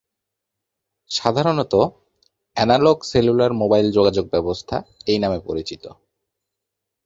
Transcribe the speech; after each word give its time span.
সাধারণত 1.11 1.73
analogue 2.57 2.97
cellular 3.03 3.51
mobile 3.53 3.87
যোগাযোগ 3.91 4.25
ব্যবস্থা 4.29 4.75
এই 5.07 5.17
নামে 5.19 5.39
পরিচিত। 5.39 5.83